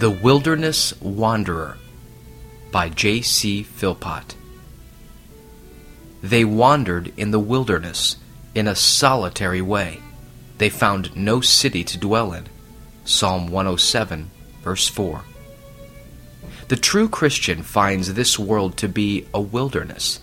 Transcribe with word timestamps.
The 0.00 0.10
Wilderness 0.10 0.98
Wanderer 1.02 1.76
by 2.72 2.88
J.C. 2.88 3.62
Philpot. 3.62 4.34
They 6.22 6.42
wandered 6.42 7.12
in 7.18 7.32
the 7.32 7.38
wilderness 7.38 8.16
in 8.54 8.66
a 8.66 8.74
solitary 8.74 9.60
way. 9.60 10.00
They 10.56 10.70
found 10.70 11.14
no 11.14 11.42
city 11.42 11.84
to 11.84 11.98
dwell 11.98 12.32
in. 12.32 12.46
Psalm 13.04 13.48
107, 13.48 14.30
verse 14.62 14.88
4. 14.88 15.22
The 16.68 16.76
true 16.76 17.10
Christian 17.10 17.62
finds 17.62 18.14
this 18.14 18.38
world 18.38 18.78
to 18.78 18.88
be 18.88 19.26
a 19.34 19.40
wilderness. 19.42 20.20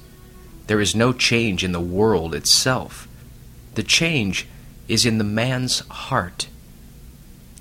There 0.65 0.82
is 0.82 0.96
no 0.96 1.14
change 1.14 1.64
in 1.64 1.71
the 1.71 1.79
world 1.79 2.33
itself. 2.33 3.07
The 3.75 3.83
change 3.83 4.47
is 4.87 5.05
in 5.05 5.19
the 5.19 5.23
man's 5.23 5.82
heart. 5.87 6.47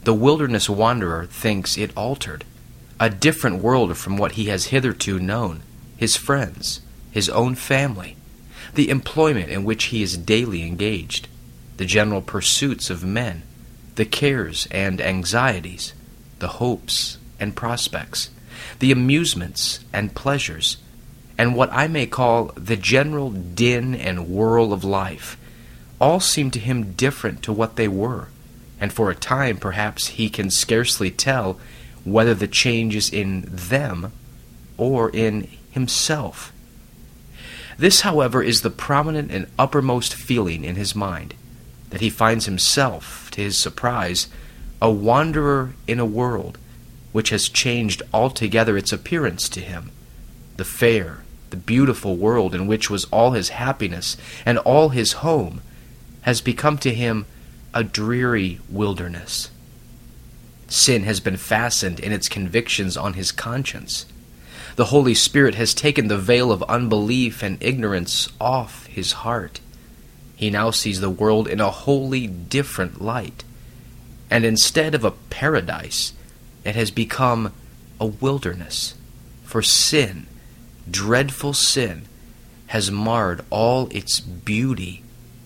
The 0.07 0.15
wilderness 0.15 0.71
wanderer 0.71 1.27
thinks 1.27 1.77
it 1.77 1.91
altered, 1.97 2.45
a 3.01 3.11
different 3.11 3.61
world 3.61 3.97
from 3.97 4.17
what 4.17 4.33
he 4.39 4.45
has 4.45 4.67
hitherto 4.67 5.19
known, 5.19 5.63
his 5.97 6.15
friends, 6.15 6.81
his 7.11 7.29
own 7.29 7.57
family, 7.57 8.17
the 8.77 8.89
employment 8.89 9.51
in 9.51 9.65
which 9.65 9.87
he 9.87 10.05
is 10.05 10.17
daily 10.17 10.63
engaged, 10.63 11.27
the 11.77 11.85
general 11.85 12.23
pursuits 12.23 12.89
of 12.89 13.03
men, 13.03 13.43
the 13.97 14.05
cares 14.05 14.69
and 14.71 15.01
anxieties, 15.01 15.93
the 16.39 16.63
hopes 16.63 17.19
and 17.41 17.57
prospects, 17.57 18.31
the 18.79 18.93
amusements 18.93 19.81
and 19.93 20.15
pleasures, 20.15 20.77
and 21.37 21.57
what 21.57 21.73
I 21.73 21.89
may 21.89 22.07
call 22.07 22.53
the 22.55 22.77
general 22.77 23.33
din 23.33 23.97
and 23.97 24.29
whirl 24.29 24.73
of 24.73 24.85
life, 24.85 25.37
all 26.01 26.21
seem 26.21 26.53
to 26.53 26.61
him 26.61 26.93
different 26.93 27.43
to 27.43 27.53
what 27.53 27.75
they 27.75 27.89
were 27.89 28.29
and 28.81 28.93
for 28.93 29.11
a 29.11 29.15
time 29.15 29.57
perhaps 29.57 30.09
he 30.09 30.29
can 30.29 30.51
scarcely 30.51 31.11
tell 31.11 31.59
whether 32.05 32.35
the 32.35 32.49
change 32.49 32.95
is 32.95 33.13
in 33.13 33.45
them 33.49 34.13
or 34.77 35.11
in 35.11 35.49
himself. 35.71 36.53
This, 37.79 38.03
however, 38.03 38.43
is 38.43 38.63
the 38.63 38.71
prominent 38.71 39.31
and 39.31 39.47
uppermost 39.59 40.15
feeling 40.15 40.65
in 40.65 40.77
his 40.77 40.95
mind, 40.95 41.35
that 41.91 42.01
he 42.01 42.09
finds 42.09 42.47
himself, 42.47 43.31
to 43.33 43.43
his 43.43 43.61
surprise, 43.61 44.29
a 44.81 44.91
wanderer 44.91 45.75
in 45.87 45.99
a 45.99 46.07
world 46.07 46.59
which 47.13 47.31
has 47.31 47.49
changed 47.49 48.03
altogether 48.13 48.77
its 48.77 48.93
appearance 48.93 49.49
to 49.51 49.61
him. 49.61 49.91
The 50.57 50.65
fair, 50.65 51.19
the 51.51 51.57
beautiful 51.57 52.17
world 52.17 52.55
in 52.55 52.67
which 52.67 52.91
was 52.91 53.05
all 53.07 53.33
his 53.33 53.51
happiness 53.51 54.17
and 54.45 54.59
all 54.59 54.91
his 54.91 55.13
home 55.13 55.61
has 56.23 56.41
become 56.41 56.79
to 56.79 56.95
him 56.95 57.27
a 57.77 57.85
dreary 57.85 58.59
wilderness. 58.71 59.51
Sin 60.67 61.03
has 61.03 61.21
been 61.21 61.37
fastened 61.37 62.01
in 62.01 62.11
its 62.11 62.27
convictions 62.27 62.97
on 62.97 63.13
his 63.13 63.31
conscience. 63.31 64.07
The 64.77 64.87
Holy 64.87 65.13
Spirit 65.13 65.57
has 65.57 65.75
taken 65.75 66.09
the 66.09 66.17
veil 66.17 66.51
of 66.51 66.63
unbelief 66.63 67.43
and 67.43 67.63
ignorance 67.63 68.31
off 68.41 68.87
his 68.87 69.13
heart. 69.13 69.61
He 70.37 70.49
now 70.49 70.71
sees 70.71 71.03
the 71.03 71.11
world 71.11 71.47
in 71.47 71.61
a 71.61 71.71
wholly 71.71 72.27
different 72.27 73.03
light. 73.03 73.45
And 74.31 74.47
instead 74.47 74.95
of 74.95 75.05
a 75.05 75.11
paradise, 75.11 76.15
it 76.65 76.77
has 76.77 76.91
become 76.91 77.53
a 78.01 78.07
wilderness. 78.07 78.95
For 79.45 79.61
sin, 79.61 80.25
dreadful 80.91 81.53
sin, 81.53 82.07
has 82.69 82.91
marred 82.91 83.45
all 83.51 83.89
its 83.91 84.19
beauty 84.19 85.03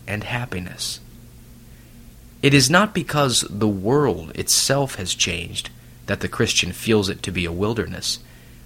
and 0.07 0.23
happiness. 0.23 1.01
It 2.43 2.55
is 2.55 2.71
not 2.71 2.95
because 2.95 3.45
the 3.51 3.69
world 3.69 4.33
itself 4.35 4.95
has 4.95 5.15
changed 5.15 5.71
that 6.07 6.21
the 6.21 6.29
Christian 6.29 6.73
feels 6.73 7.09
it 7.09 7.23
to 7.23 7.31
be 7.31 7.45
a 7.45 7.53
wilderness, 7.53 8.19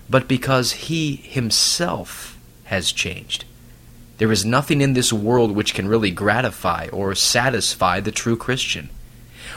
but 0.09 0.29
because 0.29 0.73
he 0.73 1.17
himself 1.17 2.39
has 2.65 2.93
changed. 2.93 3.45
There 4.19 4.31
is 4.31 4.45
nothing 4.45 4.81
in 4.81 4.93
this 4.93 5.13
world 5.13 5.53
which 5.53 5.75
can 5.75 5.89
really 5.89 6.13
gratify 6.13 6.89
or 6.93 7.15
satisfy 7.15 7.99
the 7.99 8.13
true 8.13 8.37
Christian. 8.37 8.91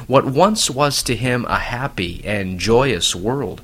What 0.07 0.25
once 0.25 0.69
was 0.69 1.03
to 1.03 1.15
him 1.15 1.45
a 1.45 1.59
happy 1.59 2.21
and 2.25 2.59
joyous 2.59 3.15
world 3.15 3.61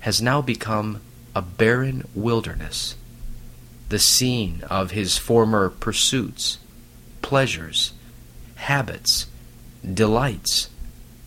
has 0.00 0.22
now 0.22 0.40
become 0.40 1.00
a 1.34 1.42
barren 1.42 2.08
wilderness, 2.14 2.96
the 3.90 3.98
scene 3.98 4.64
of 4.70 4.90
his 4.90 5.18
former 5.18 5.68
pursuits, 5.68 6.58
pleasures, 7.20 7.92
habits, 8.56 9.26
delights, 9.82 10.70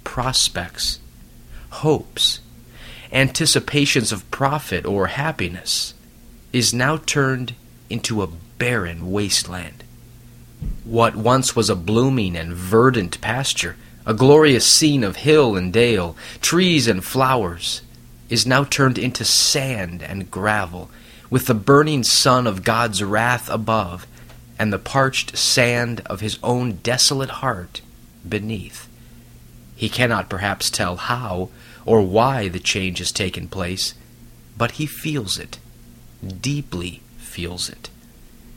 prospects, 0.03 0.99
hopes, 1.69 2.39
anticipations 3.11 4.11
of 4.11 4.29
profit 4.31 4.85
or 4.85 5.07
happiness, 5.07 5.93
is 6.53 6.73
now 6.73 6.97
turned 6.97 7.53
into 7.89 8.21
a 8.21 8.29
barren 8.57 9.11
wasteland. 9.11 9.83
What 10.83 11.15
once 11.15 11.55
was 11.55 11.69
a 11.69 11.75
blooming 11.75 12.35
and 12.35 12.53
verdant 12.53 13.19
pasture, 13.19 13.75
a 14.05 14.13
glorious 14.13 14.65
scene 14.65 15.03
of 15.03 15.17
hill 15.17 15.55
and 15.55 15.73
dale, 15.73 16.15
trees 16.41 16.87
and 16.87 17.03
flowers, 17.03 17.81
is 18.29 18.45
now 18.45 18.63
turned 18.63 18.97
into 18.97 19.25
sand 19.25 20.01
and 20.01 20.31
gravel, 20.31 20.89
with 21.29 21.47
the 21.47 21.53
burning 21.53 22.03
sun 22.03 22.47
of 22.47 22.63
God's 22.63 23.03
wrath 23.03 23.49
above, 23.49 24.07
and 24.57 24.71
the 24.71 24.79
parched 24.79 25.37
sand 25.37 26.01
of 26.05 26.21
his 26.21 26.39
own 26.41 26.79
desolate 26.83 27.29
heart 27.29 27.81
beneath. 28.27 28.87
He 29.75 29.89
cannot 29.89 30.29
perhaps 30.29 30.69
tell 30.69 30.95
how 30.95 31.49
or 31.85 32.01
why 32.01 32.47
the 32.47 32.59
change 32.59 32.99
has 32.99 33.11
taken 33.11 33.47
place, 33.47 33.93
but 34.57 34.71
he 34.71 34.85
feels 34.85 35.37
it, 35.37 35.59
deeply 36.41 37.01
feels 37.17 37.69
it. 37.69 37.89